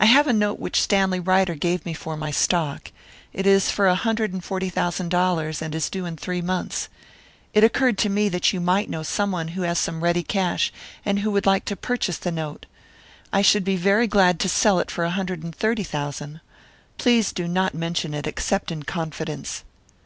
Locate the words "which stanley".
0.58-1.20